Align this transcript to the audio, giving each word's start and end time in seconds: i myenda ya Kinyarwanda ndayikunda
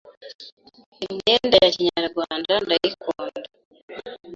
i 1.03 1.05
myenda 1.15 1.55
ya 1.63 1.71
Kinyarwanda 1.75 2.53
ndayikunda 2.63 3.39